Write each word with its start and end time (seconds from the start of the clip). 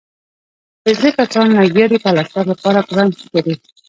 پنځۀ 0.83 1.09
کسان 1.17 1.47
لګيا 1.57 1.85
دي 1.91 1.97
پلستر 2.03 2.43
لپاره 2.51 2.79
پرانچ 2.89 3.15
تړي 3.31 3.53